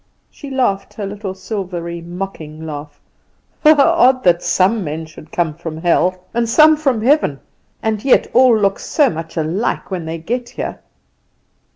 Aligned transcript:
She 0.31 0.49
laughed 0.49 0.95
her 0.95 1.05
little 1.05 1.35
silvery, 1.35 2.01
mocking 2.01 2.65
laugh. 2.65 2.99
"Odd 3.63 4.23
that 4.23 4.41
some 4.41 4.83
men 4.83 5.05
should 5.05 5.31
come 5.31 5.53
from 5.53 5.77
hell 5.77 6.23
and 6.33 6.49
some 6.49 6.75
from 6.75 7.03
heaven, 7.03 7.39
and 7.83 8.03
yet 8.03 8.25
all 8.33 8.57
look 8.57 8.79
so 8.79 9.11
much 9.11 9.37
alike 9.37 9.91
when 9.91 10.05
they 10.05 10.17
get 10.17 10.49
here." 10.49 10.79